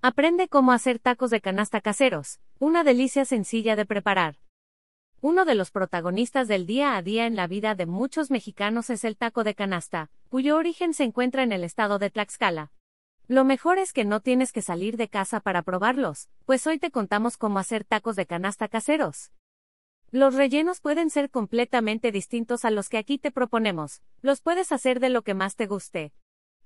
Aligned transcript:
Aprende 0.00 0.46
cómo 0.46 0.70
hacer 0.70 1.00
tacos 1.00 1.30
de 1.30 1.40
canasta 1.40 1.80
caseros, 1.80 2.38
una 2.60 2.84
delicia 2.84 3.24
sencilla 3.24 3.74
de 3.74 3.84
preparar. 3.84 4.36
Uno 5.20 5.44
de 5.44 5.56
los 5.56 5.72
protagonistas 5.72 6.46
del 6.46 6.66
día 6.66 6.96
a 6.96 7.02
día 7.02 7.26
en 7.26 7.34
la 7.34 7.48
vida 7.48 7.74
de 7.74 7.86
muchos 7.86 8.30
mexicanos 8.30 8.90
es 8.90 9.02
el 9.02 9.16
taco 9.16 9.42
de 9.42 9.56
canasta, 9.56 10.08
cuyo 10.28 10.56
origen 10.56 10.94
se 10.94 11.02
encuentra 11.02 11.42
en 11.42 11.50
el 11.50 11.64
estado 11.64 11.98
de 11.98 12.10
Tlaxcala. 12.10 12.70
Lo 13.26 13.44
mejor 13.44 13.78
es 13.78 13.92
que 13.92 14.04
no 14.04 14.20
tienes 14.20 14.52
que 14.52 14.62
salir 14.62 14.96
de 14.96 15.08
casa 15.08 15.40
para 15.40 15.62
probarlos, 15.62 16.28
pues 16.44 16.64
hoy 16.68 16.78
te 16.78 16.92
contamos 16.92 17.36
cómo 17.36 17.58
hacer 17.58 17.82
tacos 17.82 18.14
de 18.14 18.26
canasta 18.26 18.68
caseros. 18.68 19.32
Los 20.12 20.36
rellenos 20.36 20.80
pueden 20.80 21.10
ser 21.10 21.28
completamente 21.28 22.12
distintos 22.12 22.64
a 22.64 22.70
los 22.70 22.88
que 22.88 22.98
aquí 22.98 23.18
te 23.18 23.32
proponemos, 23.32 24.00
los 24.22 24.42
puedes 24.42 24.70
hacer 24.70 25.00
de 25.00 25.08
lo 25.08 25.22
que 25.22 25.34
más 25.34 25.56
te 25.56 25.66
guste. 25.66 26.12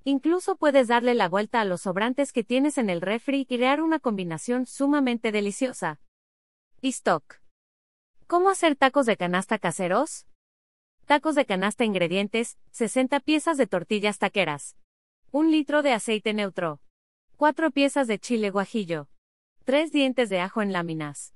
Incluso 0.05 0.57
puedes 0.57 0.89
darle 0.89 1.15
la 1.15 1.29
vuelta 1.29 1.61
a 1.61 1.65
los 1.65 1.83
sobrantes 1.83 2.33
que 2.33 2.43
tienes 2.43 2.77
en 2.77 2.91
el 2.91 3.01
refri 3.01 3.41
y 3.41 3.47
crear 3.47 3.81
una 3.81 4.01
combinación 4.01 4.67
sumamente 4.67 5.31
deliciosa. 5.31 6.01
Y 6.81 6.89
stock. 6.89 7.41
¿Cómo 8.27 8.51
hacer 8.51 8.75
tacos 8.75 9.07
de 9.07 9.17
canasta 9.17 9.59
caseros? 9.59 10.27
Tacos 11.07 11.37
de 11.37 11.47
canasta 11.47 11.85
ingredientes, 11.85 12.59
60 12.73 13.21
piezas 13.21 13.57
de 13.59 13.69
tortillas 13.69 14.19
taqueras. 14.19 14.77
1 15.31 15.51
litro 15.51 15.83
de 15.83 15.93
aceite 15.93 16.35
neutro. 16.35 16.81
4 17.37 17.71
piezas 17.71 18.09
de 18.09 18.19
chile 18.19 18.51
guajillo. 18.51 19.09
3 19.65 19.93
dientes 19.93 20.29
de 20.31 20.41
ajo 20.41 20.63
en 20.63 20.73
láminas. 20.73 21.35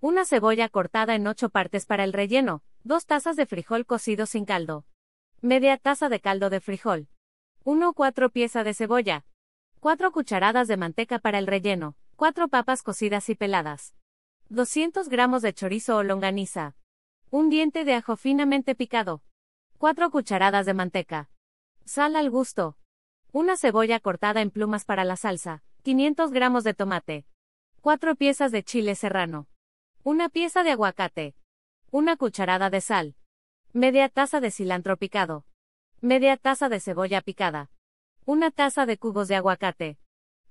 Una 0.00 0.24
cebolla 0.24 0.70
cortada 0.70 1.14
en 1.14 1.26
8 1.26 1.50
partes 1.50 1.84
para 1.84 2.04
el 2.04 2.14
relleno. 2.14 2.62
2 2.84 3.04
tazas 3.04 3.36
de 3.36 3.44
frijol 3.44 3.84
cocido 3.84 4.24
sin 4.24 4.46
caldo. 4.46 4.86
Media 5.42 5.76
taza 5.76 6.08
de 6.08 6.20
caldo 6.20 6.48
de 6.48 6.60
frijol. 6.60 7.08
1 7.68 7.94
4 7.94 8.30
pieza 8.30 8.62
de 8.62 8.74
cebolla. 8.74 9.24
4 9.80 10.12
cucharadas 10.12 10.68
de 10.68 10.76
manteca 10.76 11.18
para 11.18 11.40
el 11.40 11.48
relleno. 11.48 11.96
4 12.14 12.46
papas 12.46 12.84
cocidas 12.84 13.28
y 13.28 13.34
peladas. 13.34 13.96
200 14.50 15.08
gramos 15.08 15.42
de 15.42 15.52
chorizo 15.52 15.96
o 15.96 16.04
longaniza. 16.04 16.76
Un 17.32 17.50
diente 17.50 17.84
de 17.84 17.94
ajo 17.94 18.14
finamente 18.14 18.76
picado. 18.76 19.20
4 19.78 20.12
cucharadas 20.12 20.64
de 20.64 20.74
manteca. 20.74 21.28
Sal 21.84 22.14
al 22.14 22.30
gusto. 22.30 22.78
Una 23.32 23.56
cebolla 23.56 23.98
cortada 23.98 24.42
en 24.42 24.52
plumas 24.52 24.84
para 24.84 25.02
la 25.02 25.16
salsa. 25.16 25.64
500 25.82 26.30
gramos 26.30 26.62
de 26.62 26.72
tomate. 26.72 27.26
4 27.80 28.14
piezas 28.14 28.52
de 28.52 28.62
chile 28.62 28.94
serrano. 28.94 29.48
Una 30.04 30.28
pieza 30.28 30.62
de 30.62 30.70
aguacate. 30.70 31.34
Una 31.90 32.16
cucharada 32.16 32.70
de 32.70 32.80
sal. 32.80 33.16
Media 33.72 34.08
taza 34.08 34.38
de 34.38 34.52
cilantro 34.52 34.96
picado. 34.98 35.46
Media 36.02 36.36
taza 36.36 36.68
de 36.68 36.78
cebolla 36.78 37.22
picada. 37.22 37.70
Una 38.26 38.50
taza 38.50 38.84
de 38.84 38.98
cubos 38.98 39.28
de 39.28 39.36
aguacate. 39.36 39.96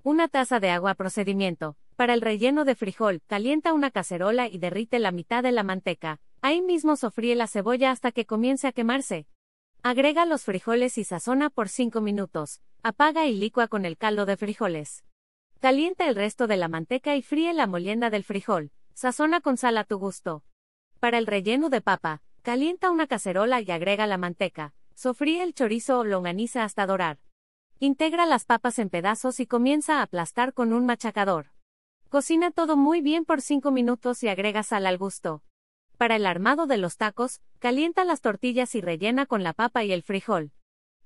Una 0.02 0.26
taza 0.26 0.58
de 0.58 0.70
agua 0.70 0.94
procedimiento. 0.96 1.76
Para 1.94 2.14
el 2.14 2.20
relleno 2.20 2.64
de 2.64 2.74
frijol, 2.74 3.22
calienta 3.28 3.72
una 3.72 3.92
cacerola 3.92 4.48
y 4.48 4.58
derrite 4.58 4.98
la 4.98 5.12
mitad 5.12 5.44
de 5.44 5.52
la 5.52 5.62
manteca. 5.62 6.18
Ahí 6.42 6.62
mismo 6.62 6.96
sofríe 6.96 7.36
la 7.36 7.46
cebolla 7.46 7.92
hasta 7.92 8.10
que 8.10 8.26
comience 8.26 8.66
a 8.66 8.72
quemarse. 8.72 9.28
Agrega 9.84 10.26
los 10.26 10.42
frijoles 10.42 10.98
y 10.98 11.04
sazona 11.04 11.48
por 11.48 11.68
5 11.68 12.00
minutos. 12.00 12.60
Apaga 12.82 13.26
y 13.26 13.36
licua 13.36 13.68
con 13.68 13.84
el 13.84 13.96
caldo 13.96 14.26
de 14.26 14.36
frijoles. 14.36 15.04
Calienta 15.60 16.08
el 16.08 16.16
resto 16.16 16.48
de 16.48 16.56
la 16.56 16.66
manteca 16.66 17.14
y 17.14 17.22
fríe 17.22 17.54
la 17.54 17.68
molienda 17.68 18.10
del 18.10 18.24
frijol. 18.24 18.72
Sazona 18.94 19.40
con 19.40 19.58
sal 19.58 19.78
a 19.78 19.84
tu 19.84 19.96
gusto. 19.98 20.42
Para 20.98 21.18
el 21.18 21.26
relleno 21.28 21.70
de 21.70 21.82
papa, 21.82 22.20
calienta 22.42 22.90
una 22.90 23.06
cacerola 23.06 23.60
y 23.60 23.70
agrega 23.70 24.08
la 24.08 24.18
manteca. 24.18 24.74
Sofríe 24.98 25.42
el 25.42 25.52
chorizo 25.52 25.98
o 25.98 26.04
longaniza 26.04 26.64
hasta 26.64 26.86
dorar. 26.86 27.18
Integra 27.80 28.24
las 28.24 28.46
papas 28.46 28.78
en 28.78 28.88
pedazos 28.88 29.40
y 29.40 29.46
comienza 29.46 29.98
a 29.98 30.02
aplastar 30.02 30.54
con 30.54 30.72
un 30.72 30.86
machacador. 30.86 31.48
Cocina 32.08 32.50
todo 32.50 32.78
muy 32.78 33.02
bien 33.02 33.26
por 33.26 33.42
5 33.42 33.70
minutos 33.70 34.22
y 34.22 34.28
agrega 34.28 34.62
sal 34.62 34.86
al 34.86 34.96
gusto. 34.96 35.42
Para 35.98 36.16
el 36.16 36.24
armado 36.24 36.66
de 36.66 36.78
los 36.78 36.96
tacos, 36.96 37.42
calienta 37.58 38.04
las 38.04 38.22
tortillas 38.22 38.74
y 38.74 38.80
rellena 38.80 39.26
con 39.26 39.42
la 39.42 39.52
papa 39.52 39.84
y 39.84 39.92
el 39.92 40.02
frijol. 40.02 40.52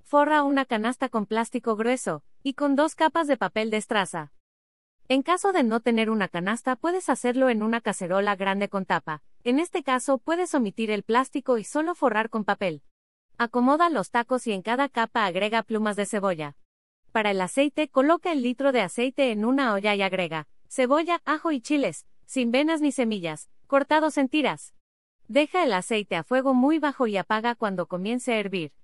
Forra 0.05 0.45
una 0.45 0.67
canasta 0.67 1.09
con 1.09 1.27
plástico 1.27 1.75
grueso, 1.75 2.23
y 2.45 2.55
con 2.55 2.77
dos 2.77 2.95
capas 2.95 3.27
de 3.27 3.37
papel 3.37 3.71
de 3.71 3.79
estraza. 3.79 4.33
En 5.09 5.23
caso 5.23 5.51
de 5.51 5.65
no 5.65 5.81
tener 5.81 6.11
una 6.11 6.29
canasta, 6.29 6.77
puedes 6.77 7.09
hacerlo 7.09 7.49
en 7.49 7.65
una 7.65 7.81
cacerola 7.81 8.37
grande 8.37 8.69
con 8.69 8.87
tapa. 8.87 9.25
En 9.43 9.59
este 9.59 9.83
caso, 9.83 10.19
puedes 10.19 10.55
omitir 10.55 10.93
el 10.93 11.03
plástico 11.03 11.59
y 11.59 11.65
solo 11.65 11.97
forrar 11.97 12.31
con 12.31 12.45
papel. 12.45 12.85
Acomoda 13.43 13.89
los 13.89 14.11
tacos 14.11 14.47
y 14.47 14.53
en 14.53 14.61
cada 14.61 14.91
capa 14.91 15.25
agrega 15.25 15.63
plumas 15.63 15.97
de 15.97 16.05
cebolla. 16.05 16.59
Para 17.11 17.31
el 17.31 17.41
aceite, 17.41 17.89
coloca 17.89 18.33
el 18.33 18.43
litro 18.43 18.71
de 18.71 18.83
aceite 18.83 19.31
en 19.31 19.47
una 19.47 19.73
olla 19.73 19.95
y 19.95 20.03
agrega 20.03 20.47
cebolla, 20.69 21.23
ajo 21.25 21.51
y 21.51 21.63
chiles, 21.63 22.05
sin 22.27 22.51
venas 22.51 22.83
ni 22.83 22.93
semillas, 22.93 23.49
cortados 23.67 24.19
en 24.19 24.29
tiras. 24.29 24.75
Deja 25.27 25.65
el 25.65 25.73
aceite 25.73 26.17
a 26.17 26.23
fuego 26.23 26.53
muy 26.53 26.79
bajo 26.79 27.07
y 27.07 27.17
apaga 27.17 27.55
cuando 27.55 27.87
comience 27.87 28.35
a 28.35 28.39
hervir. 28.39 28.75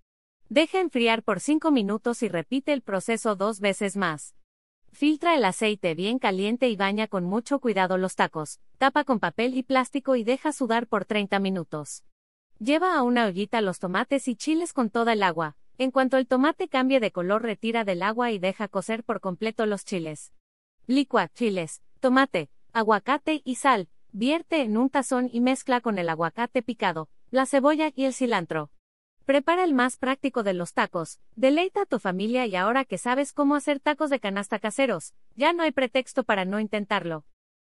Deja 0.48 0.80
enfriar 0.80 1.22
por 1.22 1.40
5 1.40 1.70
minutos 1.70 2.22
y 2.22 2.28
repite 2.30 2.72
el 2.72 2.80
proceso 2.80 3.36
dos 3.36 3.60
veces 3.60 3.94
más. 3.94 4.34
Filtra 4.90 5.34
el 5.34 5.44
aceite 5.44 5.94
bien 5.94 6.18
caliente 6.18 6.70
y 6.70 6.76
baña 6.76 7.08
con 7.08 7.24
mucho 7.24 7.58
cuidado 7.58 7.98
los 7.98 8.14
tacos, 8.14 8.60
tapa 8.78 9.04
con 9.04 9.20
papel 9.20 9.54
y 9.54 9.62
plástico 9.62 10.16
y 10.16 10.24
deja 10.24 10.52
sudar 10.52 10.86
por 10.86 11.04
30 11.04 11.40
minutos. 11.40 12.04
Lleva 12.58 12.96
a 12.96 13.02
una 13.02 13.26
ollita 13.26 13.60
los 13.60 13.78
tomates 13.78 14.28
y 14.28 14.34
chiles 14.34 14.72
con 14.72 14.88
toda 14.88 15.12
el 15.12 15.22
agua. 15.22 15.56
En 15.76 15.90
cuanto 15.90 16.16
el 16.16 16.26
tomate 16.26 16.68
cambie 16.68 17.00
de 17.00 17.12
color, 17.12 17.42
retira 17.42 17.84
del 17.84 18.02
agua 18.02 18.30
y 18.30 18.38
deja 18.38 18.66
cocer 18.66 19.04
por 19.04 19.20
completo 19.20 19.66
los 19.66 19.84
chiles. 19.84 20.32
Licua, 20.86 21.28
chiles, 21.28 21.82
tomate, 22.00 22.48
aguacate 22.72 23.42
y 23.44 23.56
sal. 23.56 23.88
Vierte 24.10 24.62
en 24.62 24.78
un 24.78 24.88
tazón 24.88 25.28
y 25.30 25.42
mezcla 25.42 25.82
con 25.82 25.98
el 25.98 26.08
aguacate 26.08 26.62
picado, 26.62 27.10
la 27.30 27.44
cebolla 27.44 27.92
y 27.94 28.06
el 28.06 28.14
cilantro. 28.14 28.70
Prepara 29.26 29.62
el 29.62 29.74
más 29.74 29.98
práctico 29.98 30.42
de 30.42 30.54
los 30.54 30.72
tacos. 30.72 31.20
Deleita 31.34 31.82
a 31.82 31.86
tu 31.86 31.98
familia 31.98 32.46
y 32.46 32.56
ahora 32.56 32.86
que 32.86 32.96
sabes 32.96 33.34
cómo 33.34 33.54
hacer 33.54 33.80
tacos 33.80 34.08
de 34.08 34.18
canasta 34.18 34.58
caseros, 34.58 35.12
ya 35.34 35.52
no 35.52 35.62
hay 35.62 35.72
pretexto 35.72 36.24
para 36.24 36.46
no 36.46 36.58
intentarlo. 36.58 37.26